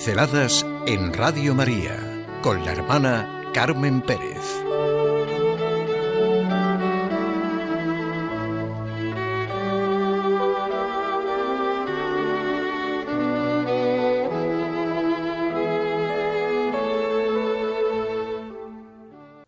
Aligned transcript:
Pinceladas 0.00 0.64
en 0.86 1.12
Radio 1.12 1.54
María 1.54 2.24
con 2.40 2.64
la 2.64 2.72
hermana 2.72 3.50
Carmen 3.52 4.00
Pérez. 4.00 4.40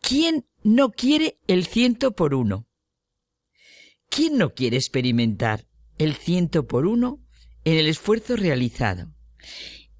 ¿Quién 0.02 0.44
no 0.64 0.90
quiere 0.90 1.38
el 1.46 1.64
ciento 1.64 2.14
por 2.14 2.34
uno? 2.34 2.66
¿Quién 4.10 4.36
no 4.36 4.52
quiere 4.52 4.76
experimentar 4.76 5.66
el 5.96 6.14
ciento 6.14 6.66
por 6.66 6.84
uno 6.84 7.20
en 7.64 7.78
el 7.78 7.88
esfuerzo 7.88 8.36
realizado? 8.36 9.14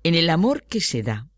En 0.03 0.15
el 0.15 0.31
amor 0.31 0.65
que 0.65 0.81
se 0.81 1.03
da, 1.03 1.29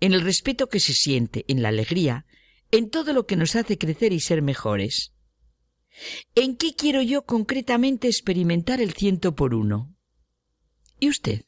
en 0.00 0.12
el 0.12 0.20
respeto 0.20 0.68
que 0.68 0.80
se 0.80 0.92
siente, 0.92 1.44
en 1.48 1.62
la 1.62 1.68
alegría, 1.68 2.26
en 2.70 2.90
todo 2.90 3.12
lo 3.12 3.26
que 3.26 3.36
nos 3.36 3.56
hace 3.56 3.78
crecer 3.78 4.12
y 4.12 4.20
ser 4.20 4.42
mejores. 4.42 5.12
¿En 6.34 6.56
qué 6.56 6.74
quiero 6.74 7.02
yo 7.02 7.24
concretamente 7.24 8.08
experimentar 8.08 8.80
el 8.80 8.92
ciento 8.92 9.34
por 9.34 9.54
uno? 9.54 9.94
¿Y 11.00 11.08
usted? 11.08 11.44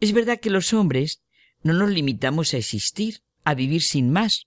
Es 0.00 0.12
verdad 0.12 0.40
que 0.40 0.50
los 0.50 0.72
hombres 0.72 1.22
no 1.62 1.72
nos 1.72 1.90
limitamos 1.90 2.54
a 2.54 2.58
existir, 2.58 3.22
a 3.44 3.54
vivir 3.54 3.82
sin 3.82 4.10
más. 4.10 4.46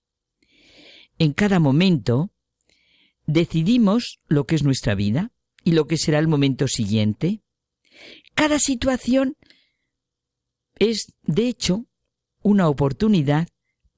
En 1.18 1.32
cada 1.32 1.58
momento 1.58 2.32
decidimos 3.26 4.20
lo 4.26 4.46
que 4.46 4.56
es 4.56 4.62
nuestra 4.62 4.94
vida 4.94 5.30
y 5.62 5.72
lo 5.72 5.86
que 5.86 5.98
será 5.98 6.18
el 6.18 6.28
momento 6.28 6.68
siguiente. 6.68 7.42
Cada 8.34 8.58
situación 8.58 9.36
es, 10.90 11.14
de 11.22 11.48
hecho, 11.48 11.86
una 12.42 12.68
oportunidad 12.68 13.48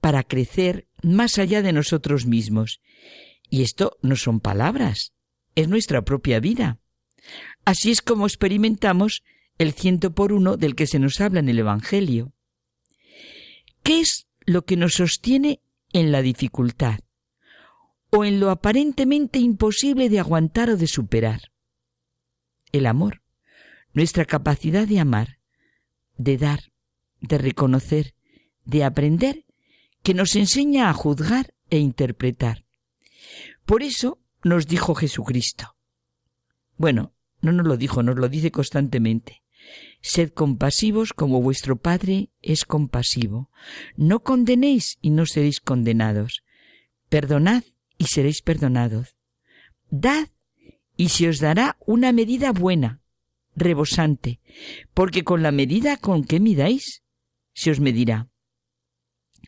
para 0.01 0.23
crecer 0.23 0.87
más 1.03 1.39
allá 1.39 1.63
de 1.63 1.73
nosotros 1.73 2.27
mismos. 2.27 2.81
Y 3.49 3.63
esto 3.63 3.97
no 4.03 4.17
son 4.17 4.41
palabras, 4.41 5.15
es 5.55 5.69
nuestra 5.69 6.03
propia 6.03 6.41
vida. 6.41 6.79
Así 7.65 7.91
es 7.91 8.03
como 8.03 8.27
experimentamos 8.27 9.23
el 9.57 9.73
ciento 9.73 10.15
por 10.15 10.33
uno 10.33 10.57
del 10.57 10.75
que 10.75 10.87
se 10.87 10.99
nos 10.99 11.21
habla 11.21 11.41
en 11.41 11.49
el 11.49 11.59
Evangelio. 11.59 12.33
¿Qué 13.83 14.01
es 14.01 14.27
lo 14.45 14.65
que 14.65 14.77
nos 14.77 14.95
sostiene 14.95 15.61
en 15.93 16.13
la 16.13 16.21
dificultad 16.21 17.01
o 18.11 18.25
en 18.25 18.41
lo 18.41 18.51
aparentemente 18.51 19.39
imposible 19.39 20.09
de 20.11 20.21
aguantar 20.21 20.71
o 20.71 20.77
de 20.77 20.87
superar? 20.87 21.53
El 22.73 22.87
amor, 22.87 23.23
nuestra 23.93 24.25
capacidad 24.25 24.87
de 24.87 25.01
amar, 25.01 25.39
de 26.17 26.37
dar, 26.37 26.74
de 27.29 27.39
reconocer, 27.39 28.15
de 28.65 28.85
aprender, 28.85 29.45
que 30.03 30.15
nos 30.15 30.37
enseña 30.37 30.89
a 30.89 30.93
juzgar 30.93 31.55
e 31.71 31.79
interpretar. 31.79 32.65
Por 33.65 33.83
eso 33.83 34.19
nos 34.43 34.67
dijo 34.67 34.95
Jesucristo. 34.95 35.77
Bueno, 36.77 37.15
no 37.41 37.53
nos 37.53 37.67
lo 37.67 37.77
dijo, 37.77 38.03
nos 38.03 38.17
lo 38.17 38.29
dice 38.29 38.51
constantemente. 38.51 39.43
Sed 40.03 40.31
compasivos 40.31 41.15
como 41.15 41.41
vuestro 41.41 41.77
Padre 41.77 42.31
es 42.43 42.65
compasivo. 42.65 43.51
No 43.97 44.21
condenéis 44.21 44.99
y 45.01 45.11
no 45.11 45.25
seréis 45.25 45.61
condenados. 45.61 46.43
Perdonad 47.09 47.65
y 47.97 48.07
seréis 48.07 48.43
perdonados. 48.43 49.17
Dad 49.91 50.29
y 50.97 51.09
se 51.09 51.29
os 51.29 51.39
dará 51.39 51.77
una 51.87 52.13
medida 52.13 52.53
buena, 52.53 53.01
rebosante, 53.57 54.41
porque 54.93 55.25
con 55.25 55.43
la 55.43 55.53
medida 55.53 55.97
con 55.97 56.25
que 56.25 56.41
midáis, 56.41 57.04
se 57.55 57.71
os 57.71 57.81
medirá. 57.81 58.29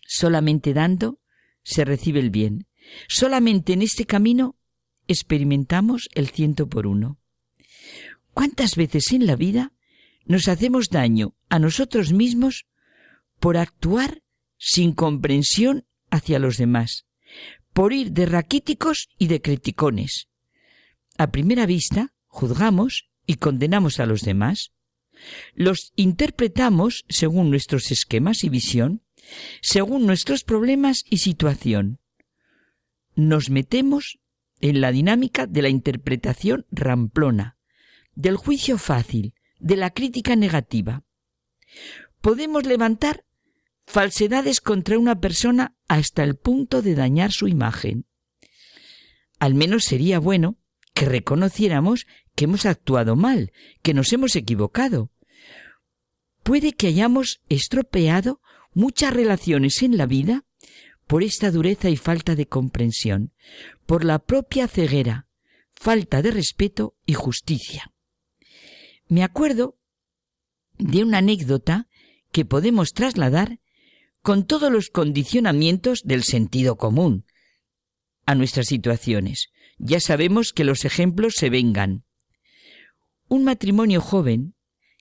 Solamente 0.07 0.73
dando 0.73 1.21
se 1.63 1.85
recibe 1.85 2.21
el 2.21 2.31
bien. 2.31 2.67
Solamente 3.09 3.73
en 3.73 3.83
este 3.83 4.07
camino 4.07 4.57
experimentamos 5.09 6.09
el 6.15 6.29
ciento 6.29 6.69
por 6.69 6.87
uno. 6.87 7.19
¿Cuántas 8.33 8.77
veces 8.77 9.13
en 9.13 9.27
la 9.27 9.37
vida 9.37 9.73
nos 10.25 10.49
hacemos 10.49 10.89
daño 10.89 11.35
a 11.49 11.59
nosotros 11.59 12.13
mismos 12.13 12.67
por 13.41 13.57
actuar 13.57 14.23
sin 14.59 14.93
comprensión 14.93 15.87
hacia 16.11 16.39
los 16.39 16.57
demás, 16.57 17.07
por 17.73 17.93
ir 17.93 18.13
de 18.13 18.27
raquíticos 18.27 19.09
y 19.19 19.29
de 19.29 19.41
criticones? 19.41 20.29
A 21.19 21.31
primera 21.31 21.67
vista, 21.67 22.13
juzgamos 22.27 23.09
y 23.27 23.37
condenamos 23.37 23.99
a 24.01 24.07
los 24.07 24.21
demás, 24.21 24.73
los 25.55 25.93
interpretamos 25.97 27.05
según 27.09 27.51
nuestros 27.51 27.91
esquemas 27.91 28.45
y 28.45 28.49
visión, 28.49 29.03
según 29.61 30.07
nuestros 30.07 30.45
problemas 30.45 31.05
y 31.09 31.19
situación. 31.19 32.01
Nos 33.15 33.51
metemos 33.51 34.19
en 34.61 34.81
la 34.81 34.93
dinámica 34.93 35.47
de 35.47 35.63
la 35.63 35.69
interpretación 35.69 36.67
ramplona, 36.71 37.57
del 38.15 38.37
juicio 38.37 38.79
fácil, 38.79 39.35
de 39.59 39.77
la 39.77 39.91
crítica 39.91 40.37
negativa. 40.37 41.05
Podemos 42.21 42.65
levantar 42.65 43.25
falsedades 43.87 44.61
contra 44.61 44.99
una 44.99 45.21
persona 45.21 45.77
hasta 45.89 46.25
el 46.25 46.37
punto 46.37 46.83
de 46.83 46.95
dañar 46.95 47.33
su 47.33 47.49
imagen. 47.49 48.07
Al 49.39 49.55
menos 49.55 49.85
sería 49.85 50.19
bueno 50.19 50.59
que 50.95 51.05
reconociéramos 51.05 52.07
que 52.37 52.45
hemos 52.45 52.67
actuado 52.67 53.17
mal, 53.17 53.53
que 53.83 53.95
nos 53.95 54.13
hemos 54.13 54.37
equivocado. 54.37 55.11
Puede 56.45 56.73
que 56.75 56.87
hayamos 56.87 57.41
estropeado 57.49 58.41
muchas 58.73 59.13
relaciones 59.13 59.83
en 59.83 59.97
la 59.97 60.07
vida 60.07 60.45
por 61.09 61.25
esta 61.25 61.51
dureza 61.51 61.91
y 61.91 61.97
falta 61.97 62.37
de 62.37 62.47
comprensión, 62.47 63.33
por 63.87 64.05
la 64.05 64.21
propia 64.21 64.69
ceguera, 64.69 65.27
falta 65.75 66.23
de 66.23 66.31
respeto 66.31 66.95
y 67.05 67.15
justicia. 67.15 67.93
Me 69.09 69.25
acuerdo 69.25 69.77
de 70.79 71.03
una 71.03 71.19
anécdota 71.19 71.89
que 72.31 72.45
podemos 72.45 72.93
trasladar 72.93 73.59
con 74.23 74.47
todos 74.47 74.71
los 74.71 74.91
condicionamientos 74.91 76.03
del 76.05 76.23
sentido 76.23 76.77
común 76.77 77.25
a 78.25 78.35
nuestras 78.37 78.67
situaciones 78.67 79.51
ya 79.79 80.01
sabemos 80.01 80.53
que 80.53 80.65
los 80.65 80.85
ejemplos 80.85 81.35
se 81.37 81.51
vengan. 81.51 82.05
Un 83.29 83.43
matrimonio 83.43 84.01
joven, 84.01 84.55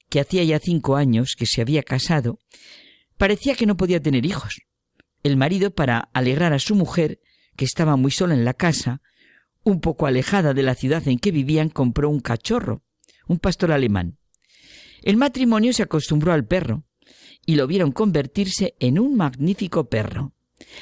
que 0.10 0.20
hacía 0.20 0.44
ya 0.44 0.60
cinco 0.60 0.96
años 0.96 1.36
que 1.38 1.46
se 1.46 1.62
había 1.62 1.84
casado, 1.84 2.40
parecía 3.18 3.56
que 3.56 3.66
no 3.66 3.78
podía 3.78 4.02
tener 4.02 4.26
hijos. 4.26 4.62
El 5.22 5.38
marido, 5.38 5.72
para 5.72 6.10
alegrar 6.14 6.54
a 6.54 6.60
su 6.60 6.76
mujer, 6.76 7.20
que 7.56 7.66
estaba 7.66 7.96
muy 7.96 8.12
sola 8.12 8.34
en 8.34 8.44
la 8.44 8.54
casa, 8.54 9.02
un 9.64 9.80
poco 9.80 10.08
alejada 10.08 10.54
de 10.54 10.64
la 10.64 10.76
ciudad 10.76 11.08
en 11.08 11.20
que 11.20 11.32
vivían, 11.32 11.70
compró 11.70 12.10
un 12.10 12.20
cachorro, 12.20 12.84
un 13.28 13.40
pastor 13.40 13.72
alemán. 13.72 14.18
El 15.04 15.18
matrimonio 15.18 15.72
se 15.74 15.84
acostumbró 15.84 16.34
al 16.34 16.46
perro, 16.46 16.84
y 17.46 17.56
lo 17.56 17.68
vieron 17.68 17.92
convertirse 17.92 18.76
en 18.80 18.98
un 18.98 19.16
magnífico 19.16 19.88
perro. 19.88 20.34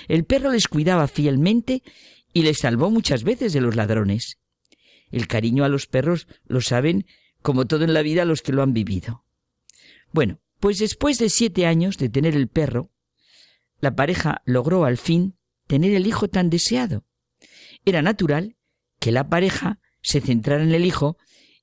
El 0.07 0.23
perro 0.23 0.51
les 0.51 0.69
cuidaba 0.69 1.07
fielmente 1.07 1.83
y 2.31 2.43
les 2.43 2.59
salvó 2.59 2.89
muchas 2.89 3.23
veces 3.23 3.51
de 3.51 3.59
los 3.59 3.75
ladrones. 3.75 4.39
El 5.11 5.27
cariño 5.27 5.65
a 5.65 5.69
los 5.69 5.87
perros 5.87 6.27
lo 6.45 6.61
saben 6.61 7.05
como 7.43 7.67
todo 7.67 7.83
en 7.83 7.93
la 7.93 8.01
vida 8.01 8.25
los 8.25 8.41
que 8.41 8.53
lo 8.53 8.63
han 8.63 8.73
vivido. 8.73 9.23
Bueno, 10.11 10.39
pues 10.59 10.79
después 10.79 11.19
de 11.19 11.29
siete 11.29 11.67
años 11.67 11.97
de 11.97 12.09
tener 12.09 12.35
el 12.35 12.47
perro, 12.47 12.89
la 13.79 13.95
pareja 13.95 14.41
logró 14.45 14.85
al 14.85 14.97
fin 14.97 15.35
tener 15.67 15.93
el 15.93 16.07
hijo 16.07 16.29
tan 16.29 16.49
deseado. 16.49 17.05
Era 17.85 18.01
natural 18.01 18.55
que 18.99 19.11
la 19.11 19.27
pareja 19.27 19.79
se 20.01 20.21
centrara 20.21 20.63
en 20.63 20.73
el 20.73 20.85
hijo 20.85 21.17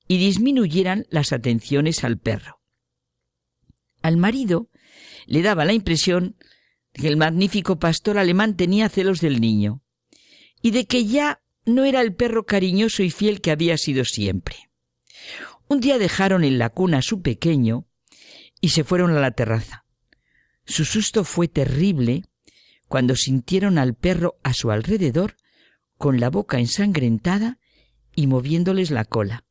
y 0.06 0.19
disminuyeran 0.19 1.06
las 1.11 1.32
atenciones 1.32 2.05
al 2.05 2.19
perro. 2.19 2.61
Al 4.03 4.17
marido 4.17 4.69
le 5.26 5.43
daba 5.43 5.65
la 5.65 5.73
impresión 5.73 6.37
que 6.93 7.09
el 7.09 7.17
magnífico 7.17 7.79
pastor 7.79 8.19
alemán 8.19 8.56
tenía 8.56 8.88
celos 8.88 9.21
del 9.21 9.41
niño 9.41 9.83
y 10.61 10.73
de 10.73 10.87
que 10.87 11.06
ya 11.06 11.43
no 11.65 11.85
era 11.85 12.00
el 12.00 12.15
perro 12.15 12.44
cariñoso 12.44 13.03
y 13.03 13.11
fiel 13.11 13.41
que 13.41 13.50
había 13.50 13.79
sido 13.79 14.05
siempre. 14.05 14.70
Un 15.71 15.79
día 15.79 16.01
dejaron 16.01 16.43
en 16.43 16.59
la 16.59 16.71
cuna 16.71 16.99
a 16.99 17.03
su 17.03 17.23
pequeño 17.23 17.87
y 18.61 18.71
se 18.71 18.83
fueron 18.83 19.13
a 19.13 19.21
la 19.21 19.31
terraza. 19.31 19.85
Su 20.67 20.85
susto 20.85 21.23
fue 21.23 21.47
terrible 21.47 22.25
cuando 22.89 23.15
sintieron 23.15 23.79
al 23.79 23.95
perro 23.95 24.41
a 24.43 24.53
su 24.53 24.73
alrededor 24.73 25.37
con 25.97 26.19
la 26.19 26.29
boca 26.29 26.59
ensangrentada 26.59 27.61
y 28.17 28.27
moviéndoles 28.27 28.91
la 28.91 29.05
cola. 29.05 29.45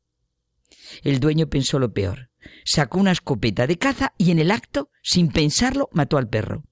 El 1.02 1.20
dueño 1.20 1.48
pensó 1.48 1.78
lo 1.78 1.94
peor. 1.94 2.28
Sacó 2.66 3.00
una 3.00 3.12
escopeta 3.12 3.66
de 3.66 3.78
caza 3.78 4.12
y 4.18 4.30
en 4.30 4.40
el 4.40 4.50
acto, 4.50 4.90
sin 5.02 5.32
pensarlo, 5.32 5.88
mató 5.90 6.18
al 6.18 6.28
perro. 6.28 6.64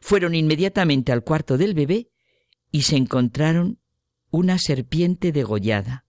Fueron 0.00 0.36
inmediatamente 0.36 1.10
al 1.10 1.24
cuarto 1.24 1.58
del 1.58 1.74
bebé 1.74 2.12
y 2.70 2.82
se 2.82 2.94
encontraron 2.94 3.80
una 4.30 4.60
serpiente 4.60 5.32
degollada. 5.32 6.05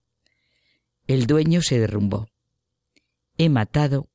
El 1.08 1.26
dueño 1.26 1.62
se 1.62 1.78
derrumbó. 1.78 2.28
He 3.38 3.48
matado 3.48 4.10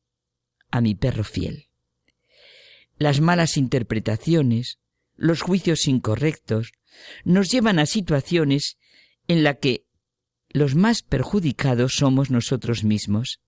a 0.69 0.80
mi 0.80 0.95
perro 0.95 1.24
fiel. 1.24 1.68
las 3.00 3.19
malas 3.19 3.57
interpretaciones, 3.57 4.78
los 5.16 5.42
juicios 5.42 5.88
incorrectos, 5.88 6.72
nos 7.25 7.50
llevan 7.50 7.80
a 7.80 7.88
situaciones 7.88 8.78
en 9.28 9.44
las 9.44 9.57
que 9.57 9.86
los 10.50 10.75
más 10.75 11.01
perjudicados 11.01 11.95
somos 11.95 12.30
nosotros 12.30 12.84
mismos. 12.84 13.42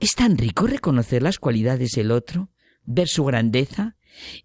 Es 0.00 0.14
tan 0.14 0.38
rico 0.38 0.66
reconocer 0.66 1.22
las 1.22 1.38
cualidades 1.38 1.92
del 1.92 2.10
otro, 2.10 2.48
ver 2.84 3.06
su 3.06 3.24
grandeza 3.24 3.96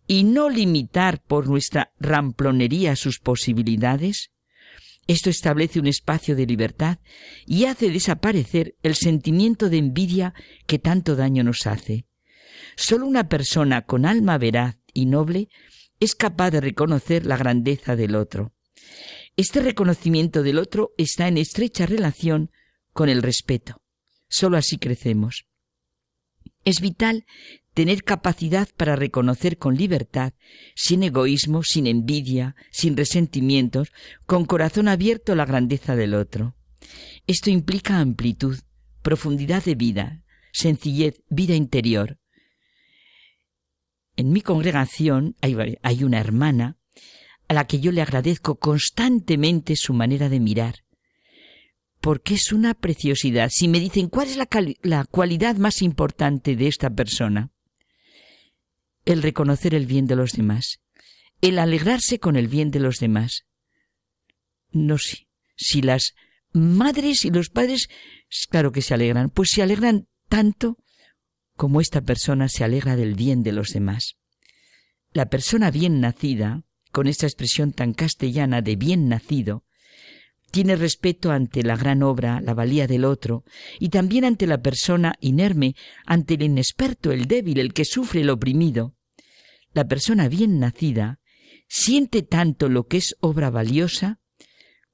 y 0.05 0.25
no 0.25 0.49
limitar 0.49 1.21
por 1.23 1.47
nuestra 1.47 1.93
ramplonería 1.97 2.97
sus 2.97 3.19
posibilidades. 3.19 4.31
Esto 5.07 5.29
establece 5.29 5.79
un 5.79 5.87
espacio 5.87 6.35
de 6.35 6.45
libertad 6.45 6.99
y 7.45 7.65
hace 7.65 7.89
desaparecer 7.89 8.75
el 8.81 8.95
sentimiento 8.95 9.69
de 9.69 9.77
envidia 9.77 10.33
que 10.65 10.79
tanto 10.79 11.15
daño 11.15 11.43
nos 11.43 11.67
hace. 11.67 12.05
Solo 12.75 13.05
una 13.05 13.29
persona 13.29 13.85
con 13.85 14.05
alma 14.05 14.37
veraz 14.37 14.77
y 14.93 15.05
noble 15.05 15.49
es 15.99 16.15
capaz 16.15 16.51
de 16.51 16.61
reconocer 16.61 17.25
la 17.25 17.37
grandeza 17.37 17.95
del 17.95 18.15
otro. 18.15 18.53
Este 19.37 19.59
reconocimiento 19.61 20.43
del 20.43 20.57
otro 20.57 20.93
está 20.97 21.27
en 21.27 21.37
estrecha 21.37 21.85
relación 21.85 22.51
con 22.93 23.09
el 23.09 23.21
respeto. 23.21 23.81
Solo 24.27 24.57
así 24.57 24.77
crecemos. 24.77 25.45
Es 26.65 26.81
vital 26.81 27.25
tener 27.75 28.03
capacidad 28.03 28.67
para 28.75 28.95
reconocer 28.95 29.57
con 29.57 29.75
libertad, 29.75 30.33
sin 30.75 31.03
egoísmo, 31.03 31.61
sin 31.61 31.87
envidia, 31.87 32.55
sin 32.71 32.97
resentimientos, 32.97 33.91
con 34.25 34.45
corazón 34.45 34.87
abierto 34.87 35.35
la 35.35 35.45
grandeza 35.45 35.95
del 35.95 36.15
otro. 36.15 36.55
Esto 37.27 37.49
implica 37.49 37.99
amplitud, 37.99 38.57
profundidad 39.01 39.63
de 39.63 39.75
vida, 39.75 40.23
sencillez, 40.53 41.21
vida 41.29 41.53
interior. 41.55 42.17
En 44.15 44.31
mi 44.31 44.41
congregación 44.41 45.35
hay, 45.41 46.03
una 46.03 46.19
hermana 46.19 46.77
a 47.49 47.53
la 47.53 47.67
que 47.67 47.81
yo 47.81 47.91
le 47.91 48.01
agradezco 48.01 48.57
constantemente 48.57 49.75
su 49.75 49.93
manera 49.93 50.29
de 50.29 50.39
mirar, 50.39 50.84
porque 52.05 52.35
es 52.35 52.51
una 52.51 52.75
preciosidad. 52.75 53.49
Si 53.51 53.67
me 53.67 53.79
dicen 53.79 54.09
cuál 54.09 54.27
es 54.27 54.37
la, 54.37 54.47
la 54.83 55.05
cualidad 55.05 55.55
más 55.55 55.81
importante 55.81 56.55
de 56.55 56.67
esta 56.67 56.91
persona, 56.91 57.49
el 59.05 59.23
reconocer 59.23 59.73
el 59.73 59.87
bien 59.87 60.05
de 60.05 60.15
los 60.15 60.33
demás, 60.33 60.81
el 61.41 61.57
alegrarse 61.57 62.19
con 62.19 62.35
el 62.35 62.47
bien 62.47 62.69
de 62.69 62.79
los 62.79 62.99
demás. 62.99 63.47
No 64.69 64.99
sé, 64.99 65.27
si 65.55 65.81
las 65.81 66.13
madres 66.53 67.25
y 67.25 67.31
los 67.31 67.49
padres, 67.49 67.89
claro 68.51 68.71
que 68.71 68.83
se 68.83 68.93
alegran, 68.93 69.31
pues 69.31 69.49
se 69.49 69.63
alegran 69.63 70.07
tanto 70.29 70.77
como 71.55 71.81
esta 71.81 72.01
persona 72.01 72.49
se 72.49 72.63
alegra 72.63 72.95
del 72.95 73.15
bien 73.15 73.41
de 73.41 73.51
los 73.51 73.69
demás. 73.69 74.17
La 75.11 75.25
persona 75.25 75.71
bien 75.71 76.01
nacida, 76.01 76.65
con 76.91 77.07
esta 77.07 77.25
expresión 77.25 77.73
tan 77.73 77.95
castellana 77.95 78.61
de 78.61 78.75
bien 78.75 79.09
nacido, 79.09 79.64
tiene 80.55 80.77
respeto 80.77 81.31
ante 81.31 81.63
la 81.63 81.75
gran 81.75 82.01
obra, 82.01 82.39
la 82.39 82.53
valía 82.53 82.87
del 82.87 83.03
otro, 83.03 83.43
y 83.77 83.89
también 83.89 84.23
ante 84.23 84.47
la 84.47 84.61
persona 84.61 85.15
inerme, 85.19 85.75
ante 86.05 86.35
el 86.35 86.43
inexperto, 86.43 87.11
el 87.11 87.25
débil, 87.25 87.59
el 87.59 87.73
que 87.73 87.83
sufre 87.83 88.21
el 88.21 88.29
oprimido. 88.29 88.95
La 89.73 89.85
persona 89.85 90.29
bien 90.29 90.57
nacida 90.57 91.19
siente 91.67 92.21
tanto 92.21 92.69
lo 92.69 92.87
que 92.87 92.95
es 92.95 93.17
obra 93.19 93.49
valiosa 93.49 94.21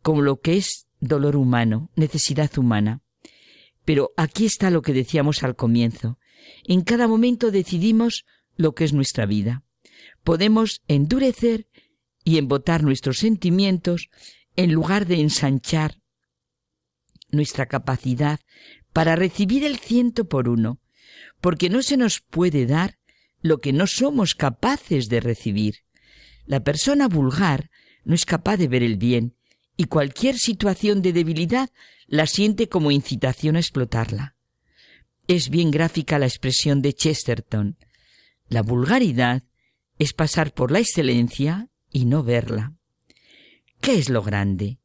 como 0.01 0.23
lo 0.23 0.39
que 0.39 0.57
es 0.57 0.87
dolor 0.99 1.35
humano, 1.35 1.91
necesidad 1.95 2.49
humana. 2.57 3.03
Pero 3.85 4.13
aquí 4.17 4.47
está 4.47 4.71
lo 4.71 4.81
que 4.81 4.93
decíamos 4.93 5.43
al 5.43 5.55
comienzo. 5.55 6.17
En 6.63 6.81
cada 6.81 7.07
momento 7.07 7.51
decidimos 7.51 8.25
lo 8.55 8.73
que 8.73 8.83
es 8.83 8.93
nuestra 8.93 9.27
vida. 9.27 9.63
Podemos 10.23 10.81
endurecer 10.87 11.67
y 12.23 12.39
embotar 12.39 12.81
nuestros 12.81 13.17
sentimientos 13.17 14.09
en 14.55 14.73
lugar 14.73 15.05
de 15.05 15.21
ensanchar 15.21 16.01
nuestra 17.31 17.65
capacidad 17.65 18.39
para 18.93 19.15
recibir 19.15 19.63
el 19.63 19.77
ciento 19.77 20.25
por 20.25 20.49
uno, 20.49 20.79
porque 21.39 21.69
no 21.69 21.81
se 21.81 21.97
nos 21.97 22.19
puede 22.19 22.65
dar 22.65 22.97
lo 23.41 23.59
que 23.59 23.73
no 23.73 23.87
somos 23.87 24.35
capaces 24.35 25.09
de 25.09 25.19
recibir. 25.19 25.77
La 26.45 26.63
persona 26.63 27.07
vulgar 27.07 27.69
no 28.03 28.15
es 28.15 28.25
capaz 28.25 28.57
de 28.57 28.67
ver 28.67 28.83
el 28.83 28.97
bien 28.97 29.35
y 29.77 29.85
cualquier 29.85 30.37
situación 30.37 31.01
de 31.01 31.13
debilidad 31.13 31.69
la 32.07 32.27
siente 32.27 32.67
como 32.67 32.91
incitación 32.91 33.55
a 33.55 33.59
explotarla. 33.59 34.35
Es 35.27 35.49
bien 35.49 35.71
gráfica 35.71 36.19
la 36.19 36.25
expresión 36.25 36.81
de 36.81 36.93
Chesterton. 36.93 37.77
La 38.49 38.63
vulgaridad 38.63 39.43
es 39.97 40.13
pasar 40.13 40.53
por 40.53 40.71
la 40.71 40.79
excelencia 40.79 41.69
y 41.91 42.05
no 42.05 42.23
verla. 42.23 42.73
¿Qué 43.81 43.97
es 43.97 44.09
lo 44.09 44.21
grande? 44.21 44.77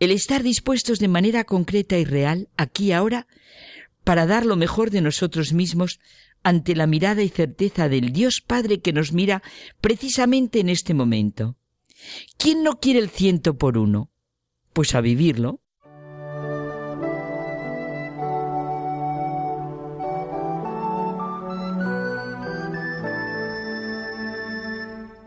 El 0.00 0.10
estar 0.10 0.42
dispuestos 0.42 0.98
de 0.98 1.06
manera 1.06 1.44
concreta 1.44 1.98
y 1.98 2.04
real, 2.04 2.48
aquí 2.56 2.86
y 2.86 2.92
ahora, 2.92 3.28
para 4.02 4.26
dar 4.26 4.44
lo 4.44 4.56
mejor 4.56 4.90
de 4.90 5.00
nosotros 5.00 5.52
mismos 5.52 6.00
ante 6.42 6.74
la 6.74 6.88
mirada 6.88 7.22
y 7.22 7.28
certeza 7.28 7.88
del 7.88 8.12
Dios 8.12 8.42
Padre 8.44 8.80
que 8.80 8.92
nos 8.92 9.12
mira 9.12 9.42
precisamente 9.80 10.58
en 10.58 10.68
este 10.68 10.94
momento. 10.94 11.56
¿Quién 12.36 12.64
no 12.64 12.80
quiere 12.80 12.98
el 12.98 13.08
ciento 13.08 13.56
por 13.56 13.78
uno? 13.78 14.10
Pues 14.72 14.96
a 14.96 15.00
vivirlo. 15.00 15.60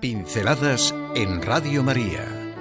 Pinceladas 0.01 0.93
en 1.15 1.41
Radio 1.41 1.83
María 1.83 2.36